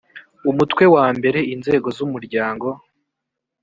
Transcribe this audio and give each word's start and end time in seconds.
umutwe 0.49 0.83
wa 0.95 1.05
mbere 1.17 1.39
inzego 1.53 1.87
z 1.97 1.99
umuryango 2.05 2.67